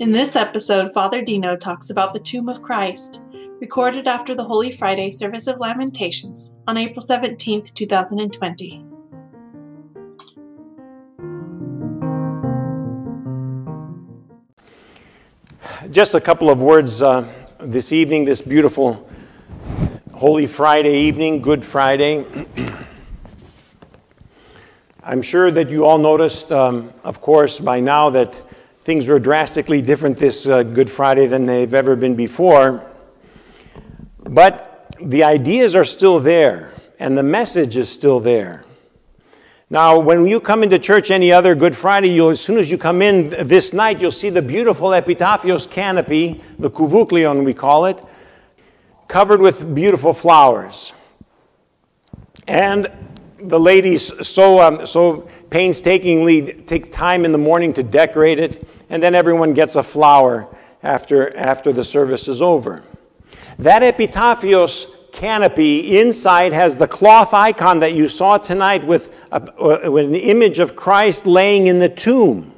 [0.00, 3.20] In this episode, Father Dino talks about the tomb of Christ,
[3.60, 8.84] recorded after the Holy Friday service of Lamentations on April 17, 2020.
[15.90, 17.28] Just a couple of words uh,
[17.58, 19.10] this evening, this beautiful
[20.14, 22.24] Holy Friday evening, Good Friday.
[25.02, 28.47] I'm sure that you all noticed, um, of course, by now that
[28.88, 32.90] things were drastically different this uh, Good Friday than they've ever been before.
[34.20, 38.64] But the ideas are still there, and the message is still there.
[39.68, 43.02] Now, when you come into church any other Good Friday, as soon as you come
[43.02, 48.02] in this night, you'll see the beautiful Epitaphios canopy, the Kouvouklion we call it,
[49.06, 50.94] covered with beautiful flowers.
[52.46, 52.90] And
[53.40, 59.02] the ladies so, um, so painstakingly take time in the morning to decorate it, and
[59.02, 60.48] then everyone gets a flower
[60.82, 62.82] after, after the service is over.
[63.58, 70.06] That Epitaphios canopy inside has the cloth icon that you saw tonight with, a, with
[70.06, 72.54] an image of Christ laying in the tomb.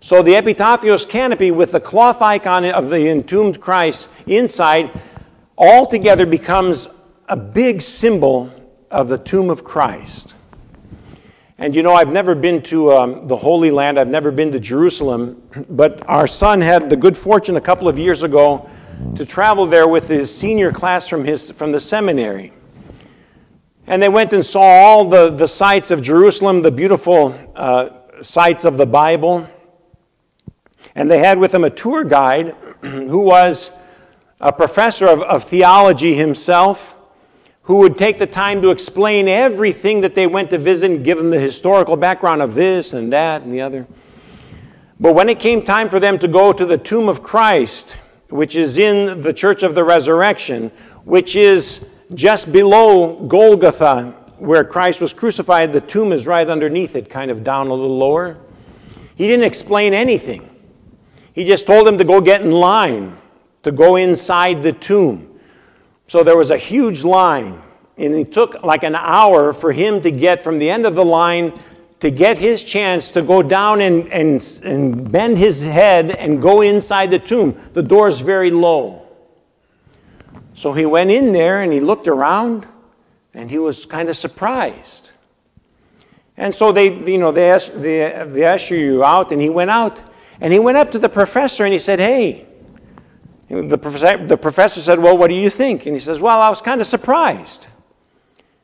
[0.00, 4.90] So the Epitaphios canopy with the cloth icon of the entombed Christ inside
[5.56, 6.88] altogether becomes
[7.28, 8.52] a big symbol
[8.90, 10.34] of the tomb of Christ.
[11.58, 14.60] And you know, I've never been to um, the Holy Land, I've never been to
[14.60, 18.68] Jerusalem, but our son had the good fortune a couple of years ago
[19.14, 22.52] to travel there with his senior class from, his, from the seminary.
[23.86, 27.90] And they went and saw all the, the sites of Jerusalem, the beautiful uh,
[28.20, 29.48] sites of the Bible.
[30.94, 32.48] And they had with them a tour guide
[32.80, 33.70] who was
[34.40, 36.95] a professor of, of theology himself,
[37.66, 41.18] who would take the time to explain everything that they went to visit and give
[41.18, 43.86] them the historical background of this and that and the other.
[44.98, 47.96] But when it came time for them to go to the tomb of Christ,
[48.30, 50.70] which is in the Church of the Resurrection,
[51.04, 51.84] which is
[52.14, 55.72] just below Golgotha, where Christ was crucified.
[55.72, 58.38] The tomb is right underneath it, kind of down a little lower.
[59.16, 60.48] He didn't explain anything.
[61.32, 63.16] He just told them to go get in line,
[63.62, 65.35] to go inside the tomb.
[66.08, 67.60] So there was a huge line,
[67.96, 71.04] and it took like an hour for him to get from the end of the
[71.04, 71.52] line
[72.00, 76.60] to get his chance to go down and, and, and bend his head and go
[76.60, 77.58] inside the tomb.
[77.72, 79.06] The door is very low.
[80.54, 82.66] So he went in there and he looked around
[83.34, 85.10] and he was kind of surprised.
[86.36, 89.70] And so they, you know, they, asked, they, they usher you out and he went
[89.70, 90.00] out
[90.40, 92.45] and he went up to the professor and he said, Hey,
[93.48, 95.86] the professor, the professor said, Well, what do you think?
[95.86, 97.66] And he says, Well, I was kind of surprised.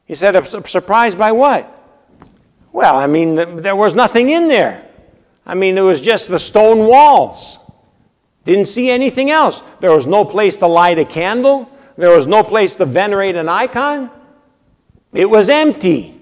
[0.04, 1.78] He said, surprised by what?
[2.72, 4.86] Well, I mean, there was nothing in there.
[5.46, 7.58] I mean, it was just the stone walls.
[8.44, 9.62] Didn't see anything else.
[9.80, 13.48] There was no place to light a candle, there was no place to venerate an
[13.48, 14.10] icon.
[15.12, 16.18] It was empty.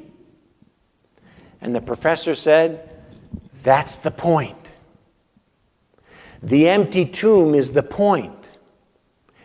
[1.60, 2.90] And the professor said,
[3.62, 4.56] That's the point.
[6.42, 8.39] The empty tomb is the point,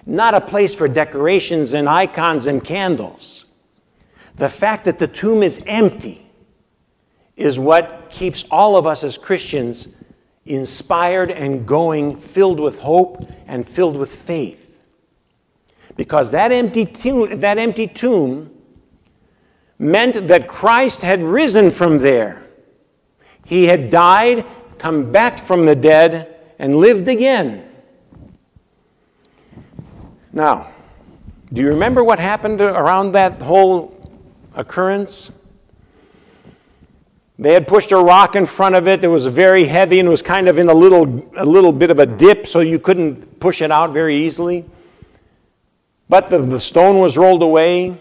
[0.06, 3.46] not a place for decorations and icons and candles.
[4.36, 6.26] The fact that the tomb is empty
[7.36, 9.88] is what keeps all of us as Christians
[10.46, 14.62] inspired and going, filled with hope and filled with faith.
[15.96, 18.52] Because that empty tomb, that empty tomb
[19.80, 22.46] meant that Christ had risen from there.
[23.46, 24.46] He had died,
[24.78, 27.70] come back from the dead, and lived again.
[30.36, 30.74] Now,
[31.54, 34.20] do you remember what happened around that whole
[34.54, 35.32] occurrence?
[37.40, 40.22] They had pushed a rock in front of it that was very heavy and was
[40.22, 43.62] kind of in a little, a little bit of a dip, so you couldn't push
[43.62, 44.66] it out very easily.
[46.10, 47.98] But the, the stone was rolled away.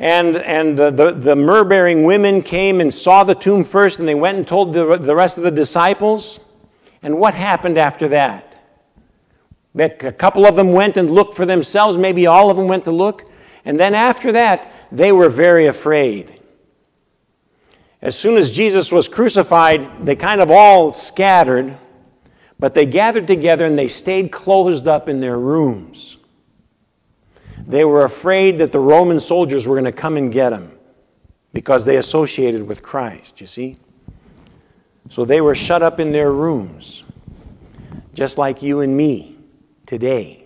[0.00, 4.08] And, and the, the, the myrrh bearing women came and saw the tomb first, and
[4.08, 6.40] they went and told the, the rest of the disciples.
[7.04, 8.51] And what happened after that?
[9.74, 12.90] A couple of them went and looked for themselves, maybe all of them went to
[12.90, 13.30] look.
[13.64, 16.40] And then after that, they were very afraid.
[18.02, 21.78] As soon as Jesus was crucified, they kind of all scattered,
[22.58, 26.18] but they gathered together and they stayed closed up in their rooms.
[27.66, 30.76] They were afraid that the Roman soldiers were going to come and get them
[31.52, 33.76] because they associated with Christ, you see?
[35.08, 37.04] So they were shut up in their rooms,
[38.14, 39.31] just like you and me
[39.92, 40.42] today.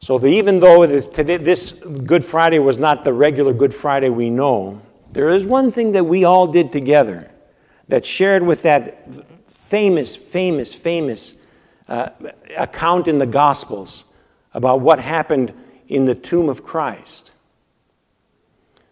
[0.00, 4.30] So even though this, today, this Good Friday was not the regular Good Friday we
[4.30, 4.80] know,
[5.12, 7.30] there is one thing that we all did together
[7.88, 9.06] that shared with that
[9.50, 11.34] famous, famous, famous
[11.86, 12.08] uh,
[12.56, 14.04] account in the Gospels
[14.54, 15.52] about what happened
[15.88, 17.32] in the tomb of Christ.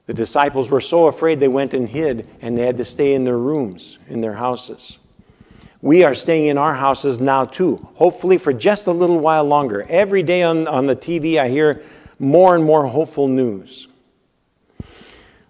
[0.05, 3.25] The disciples were so afraid they went and hid, and they had to stay in
[3.25, 4.99] their rooms, in their houses.
[5.82, 9.84] We are staying in our houses now too, hopefully for just a little while longer.
[9.88, 11.82] Every day on, on the TV, I hear
[12.20, 13.88] more and more hopeful news.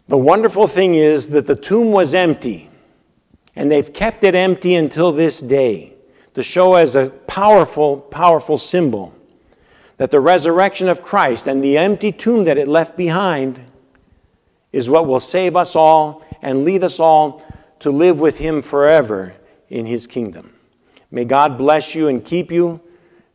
[0.08, 2.70] The wonderful thing is that the tomb was empty,
[3.54, 5.92] and they've kept it empty until this day
[6.34, 9.14] to show as a powerful, powerful symbol
[9.98, 13.60] that the resurrection of Christ and the empty tomb that it left behind
[14.72, 17.44] is what will save us all and lead us all
[17.80, 19.34] to live with Him forever
[19.72, 20.52] in His kingdom.
[21.10, 22.80] May God bless you and keep you.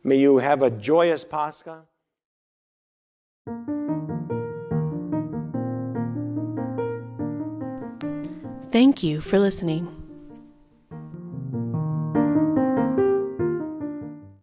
[0.04, 1.82] May you have a joyous Pascha.
[8.70, 10.07] Thank you for listening.